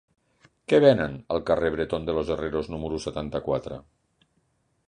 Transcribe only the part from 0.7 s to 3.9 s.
Què venen al carrer de Bretón de los Herreros número setanta-quatre?